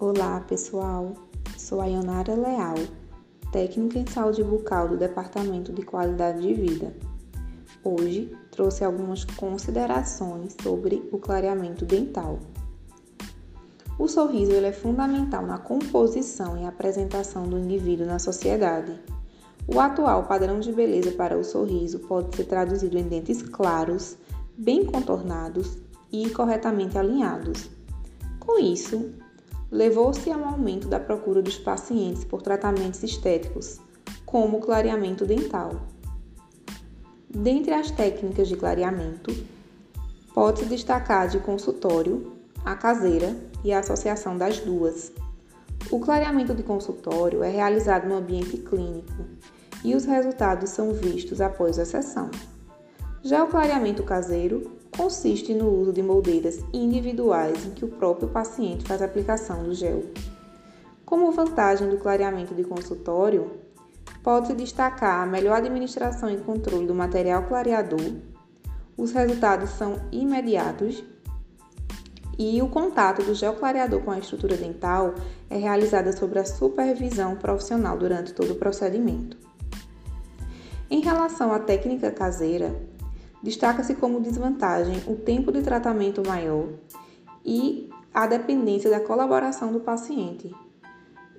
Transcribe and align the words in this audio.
Olá, 0.00 0.38
pessoal. 0.46 1.12
Sou 1.56 1.80
a 1.80 1.86
Ionara 1.86 2.36
Leal, 2.36 2.76
técnica 3.50 3.98
em 3.98 4.06
saúde 4.06 4.44
bucal 4.44 4.86
do 4.86 4.96
Departamento 4.96 5.72
de 5.72 5.82
Qualidade 5.82 6.40
de 6.40 6.54
Vida. 6.54 6.94
Hoje 7.82 8.32
trouxe 8.52 8.84
algumas 8.84 9.24
considerações 9.24 10.54
sobre 10.62 11.08
o 11.10 11.18
clareamento 11.18 11.84
dental. 11.84 12.38
O 13.98 14.06
sorriso 14.06 14.52
é 14.52 14.70
fundamental 14.70 15.44
na 15.44 15.58
composição 15.58 16.56
e 16.56 16.64
apresentação 16.64 17.48
do 17.48 17.58
indivíduo 17.58 18.06
na 18.06 18.20
sociedade. 18.20 18.96
O 19.66 19.80
atual 19.80 20.28
padrão 20.28 20.60
de 20.60 20.72
beleza 20.72 21.10
para 21.10 21.36
o 21.36 21.42
sorriso 21.42 21.98
pode 21.98 22.36
ser 22.36 22.44
traduzido 22.44 22.96
em 22.96 23.08
dentes 23.08 23.42
claros, 23.42 24.16
bem 24.56 24.84
contornados 24.86 25.76
e 26.12 26.30
corretamente 26.30 26.96
alinhados. 26.96 27.68
Com 28.38 28.60
isso, 28.60 29.12
levou-se 29.70 30.30
a 30.30 30.36
um 30.36 30.46
aumento 30.46 30.88
da 30.88 30.98
procura 30.98 31.42
dos 31.42 31.58
pacientes 31.58 32.24
por 32.24 32.42
tratamentos 32.42 33.02
estéticos, 33.02 33.78
como 34.24 34.58
o 34.58 34.60
clareamento 34.60 35.26
dental. 35.26 35.82
Dentre 37.28 37.72
as 37.72 37.90
técnicas 37.90 38.48
de 38.48 38.56
clareamento, 38.56 39.34
pode-se 40.34 40.66
destacar 40.66 41.28
de 41.28 41.38
consultório, 41.40 42.32
a 42.64 42.74
caseira 42.74 43.36
e 43.62 43.72
a 43.72 43.80
associação 43.80 44.36
das 44.36 44.60
duas. 44.60 45.12
O 45.90 46.00
clareamento 46.00 46.54
de 46.54 46.62
consultório 46.62 47.42
é 47.42 47.50
realizado 47.50 48.08
no 48.08 48.16
ambiente 48.16 48.56
clínico 48.58 49.24
e 49.84 49.94
os 49.94 50.04
resultados 50.04 50.70
são 50.70 50.92
vistos 50.92 51.40
após 51.40 51.78
a 51.78 51.84
sessão. 51.84 52.30
Já 53.28 53.44
o 53.44 53.46
clareamento 53.46 54.02
caseiro 54.04 54.78
consiste 54.96 55.52
no 55.52 55.68
uso 55.68 55.92
de 55.92 56.02
moldeiras 56.02 56.64
individuais 56.72 57.66
em 57.66 57.72
que 57.72 57.84
o 57.84 57.88
próprio 57.88 58.26
paciente 58.26 58.88
faz 58.88 59.02
a 59.02 59.04
aplicação 59.04 59.64
do 59.64 59.74
gel. 59.74 60.02
Como 61.04 61.30
vantagem 61.30 61.90
do 61.90 61.98
clareamento 61.98 62.54
de 62.54 62.64
consultório, 62.64 63.50
pode-se 64.22 64.54
destacar 64.54 65.22
a 65.22 65.26
melhor 65.26 65.58
administração 65.58 66.30
e 66.30 66.38
controle 66.38 66.86
do 66.86 66.94
material 66.94 67.42
clareador, 67.42 68.14
os 68.96 69.12
resultados 69.12 69.68
são 69.72 70.00
imediatos 70.10 71.04
e 72.38 72.62
o 72.62 72.68
contato 72.70 73.22
do 73.22 73.34
gel 73.34 73.56
clareador 73.56 74.00
com 74.00 74.10
a 74.10 74.18
estrutura 74.18 74.56
dental 74.56 75.14
é 75.50 75.58
realizada 75.58 76.12
sob 76.12 76.38
a 76.38 76.46
supervisão 76.46 77.36
profissional 77.36 77.98
durante 77.98 78.32
todo 78.32 78.54
o 78.54 78.56
procedimento. 78.56 79.36
Em 80.90 81.00
relação 81.00 81.52
à 81.52 81.58
técnica 81.58 82.10
caseira, 82.10 82.74
Destaca-se 83.42 83.94
como 83.94 84.20
desvantagem 84.20 85.02
o 85.06 85.14
tempo 85.14 85.52
de 85.52 85.62
tratamento 85.62 86.26
maior 86.26 86.68
e 87.44 87.88
a 88.12 88.26
dependência 88.26 88.90
da 88.90 89.00
colaboração 89.00 89.72
do 89.72 89.80
paciente, 89.80 90.52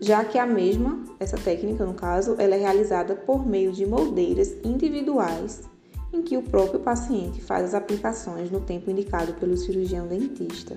já 0.00 0.24
que 0.24 0.38
a 0.38 0.46
mesma, 0.46 1.02
essa 1.18 1.36
técnica 1.36 1.84
no 1.84 1.94
caso, 1.94 2.36
ela 2.38 2.54
é 2.54 2.58
realizada 2.58 3.16
por 3.16 3.44
meio 3.44 3.72
de 3.72 3.84
moldeiras 3.84 4.54
individuais 4.64 5.68
em 6.12 6.22
que 6.22 6.36
o 6.36 6.42
próprio 6.42 6.80
paciente 6.80 7.40
faz 7.40 7.64
as 7.64 7.74
aplicações 7.74 8.50
no 8.50 8.60
tempo 8.60 8.90
indicado 8.90 9.34
pelo 9.34 9.56
cirurgião 9.56 10.06
dentista. 10.06 10.76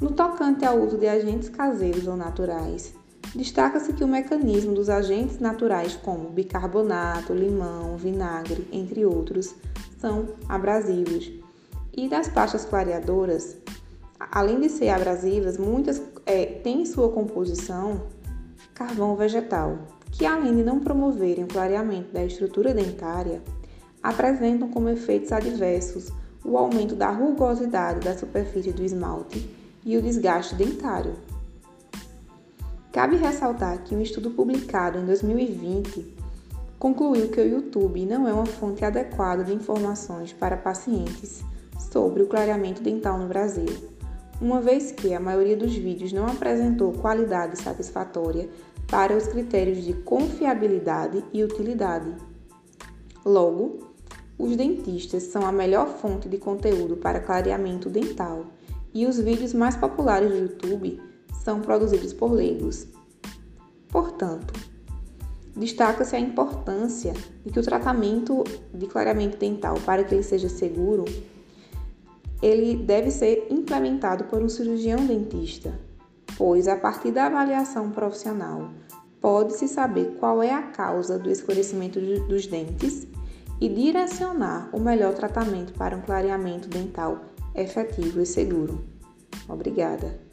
No 0.00 0.12
tocante 0.12 0.64
ao 0.64 0.78
uso 0.80 0.96
de 0.96 1.06
agentes 1.06 1.48
caseiros 1.48 2.06
ou 2.06 2.16
naturais, 2.16 2.94
Destaca-se 3.34 3.92
que 3.92 4.02
o 4.02 4.08
mecanismo 4.08 4.74
dos 4.74 4.88
agentes 4.88 5.38
naturais, 5.38 5.94
como 5.94 6.30
bicarbonato, 6.30 7.32
limão, 7.32 7.96
vinagre, 7.96 8.66
entre 8.72 9.04
outros, 9.04 9.54
são 9.98 10.30
abrasivos. 10.48 11.30
E 11.96 12.08
das 12.08 12.28
pastas 12.28 12.64
clareadoras, 12.64 13.56
além 14.18 14.60
de 14.60 14.68
ser 14.68 14.88
abrasivas, 14.88 15.58
muitas 15.58 16.02
é, 16.26 16.44
têm 16.44 16.82
em 16.82 16.86
sua 16.86 17.10
composição 17.10 18.02
carvão 18.74 19.14
vegetal, 19.14 19.78
que 20.10 20.26
além 20.26 20.56
de 20.56 20.64
não 20.64 20.80
promoverem 20.80 21.44
o 21.44 21.48
clareamento 21.48 22.12
da 22.12 22.24
estrutura 22.24 22.74
dentária, 22.74 23.42
apresentam 24.02 24.68
como 24.68 24.88
efeitos 24.88 25.30
adversos 25.30 26.10
o 26.44 26.56
aumento 26.56 26.96
da 26.96 27.10
rugosidade 27.10 28.00
da 28.00 28.16
superfície 28.16 28.72
do 28.72 28.82
esmalte 28.82 29.54
e 29.84 29.96
o 29.96 30.02
desgaste 30.02 30.54
dentário. 30.54 31.14
Cabe 32.92 33.14
ressaltar 33.14 33.84
que 33.84 33.94
um 33.94 34.02
estudo 34.02 34.32
publicado 34.32 34.98
em 34.98 35.06
2020 35.06 36.12
concluiu 36.76 37.28
que 37.28 37.40
o 37.40 37.46
YouTube 37.46 38.04
não 38.04 38.26
é 38.26 38.32
uma 38.32 38.46
fonte 38.46 38.84
adequada 38.84 39.44
de 39.44 39.54
informações 39.54 40.32
para 40.32 40.56
pacientes 40.56 41.44
sobre 41.78 42.24
o 42.24 42.26
clareamento 42.26 42.82
dental 42.82 43.16
no 43.16 43.28
Brasil, 43.28 43.68
uma 44.40 44.60
vez 44.60 44.90
que 44.90 45.14
a 45.14 45.20
maioria 45.20 45.56
dos 45.56 45.72
vídeos 45.72 46.12
não 46.12 46.26
apresentou 46.26 46.92
qualidade 46.92 47.62
satisfatória 47.62 48.48
para 48.88 49.16
os 49.16 49.28
critérios 49.28 49.84
de 49.84 49.92
confiabilidade 49.92 51.24
e 51.32 51.44
utilidade. 51.44 52.12
Logo, 53.24 53.94
os 54.36 54.56
dentistas 54.56 55.22
são 55.22 55.46
a 55.46 55.52
melhor 55.52 55.86
fonte 55.86 56.28
de 56.28 56.38
conteúdo 56.38 56.96
para 56.96 57.20
clareamento 57.20 57.88
dental 57.88 58.46
e 58.92 59.06
os 59.06 59.16
vídeos 59.20 59.54
mais 59.54 59.76
populares 59.76 60.30
do 60.30 60.38
YouTube 60.38 61.09
são 61.42 61.60
produzidos 61.60 62.12
por 62.12 62.32
leigos. 62.32 62.86
Portanto, 63.88 64.54
destaca-se 65.56 66.14
a 66.14 66.20
importância 66.20 67.12
de 67.44 67.52
que 67.52 67.58
o 67.58 67.62
tratamento 67.62 68.44
de 68.72 68.86
clareamento 68.86 69.36
dental, 69.36 69.74
para 69.84 70.04
que 70.04 70.14
ele 70.14 70.22
seja 70.22 70.48
seguro, 70.48 71.04
ele 72.42 72.76
deve 72.76 73.10
ser 73.10 73.46
implementado 73.50 74.24
por 74.24 74.42
um 74.42 74.48
cirurgião 74.48 75.04
dentista, 75.04 75.78
pois 76.36 76.68
a 76.68 76.76
partir 76.76 77.10
da 77.10 77.26
avaliação 77.26 77.90
profissional 77.90 78.70
pode-se 79.20 79.68
saber 79.68 80.16
qual 80.18 80.42
é 80.42 80.52
a 80.52 80.62
causa 80.62 81.18
do 81.18 81.30
escurecimento 81.30 82.00
dos 82.00 82.46
dentes 82.46 83.06
e 83.60 83.68
direcionar 83.68 84.70
o 84.72 84.80
melhor 84.80 85.12
tratamento 85.12 85.74
para 85.74 85.94
um 85.94 86.00
clareamento 86.00 86.68
dental 86.68 87.20
efetivo 87.54 88.22
e 88.22 88.26
seguro. 88.26 88.82
Obrigada. 89.46 90.29